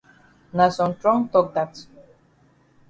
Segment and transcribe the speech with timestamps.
[0.55, 1.71] Na some trong tok dat.